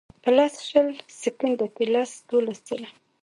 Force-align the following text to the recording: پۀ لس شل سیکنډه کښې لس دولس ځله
پۀ 0.21 0.29
لس 0.37 0.53
شل 0.69 0.87
سیکنډه 1.21 1.67
کښې 1.75 1.85
لس 1.95 2.11
دولس 2.29 2.59
ځله 2.67 2.89